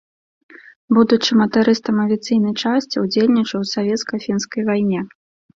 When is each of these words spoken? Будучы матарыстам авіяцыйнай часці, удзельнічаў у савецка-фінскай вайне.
Будучы 0.97 1.31
матарыстам 1.41 1.95
авіяцыйнай 2.05 2.53
часці, 2.63 2.95
удзельнічаў 3.05 3.59
у 3.67 3.71
савецка-фінскай 3.75 4.61
вайне. 4.73 4.99